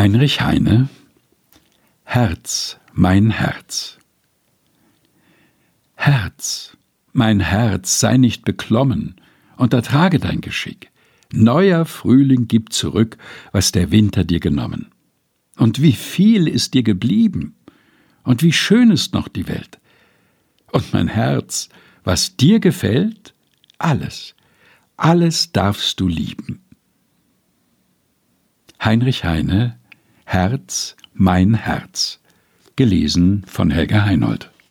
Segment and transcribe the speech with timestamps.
[0.00, 0.88] Heinrich Heine
[2.04, 3.98] Herz, mein Herz.
[5.94, 6.78] Herz,
[7.12, 9.16] mein Herz, sei nicht beklommen
[9.58, 10.90] und ertrage dein Geschick.
[11.34, 13.18] Neuer Frühling gibt zurück,
[13.52, 14.90] was der Winter dir genommen.
[15.58, 17.54] Und wie viel ist dir geblieben?
[18.22, 19.80] Und wie schön ist noch die Welt?
[20.72, 21.68] Und mein Herz,
[22.04, 23.34] was dir gefällt,
[23.76, 24.34] alles,
[24.96, 26.64] alles darfst du lieben.
[28.82, 29.78] Heinrich Heine
[30.32, 32.20] Herz, mein Herz.
[32.76, 34.49] Gelesen von Helga Heinold.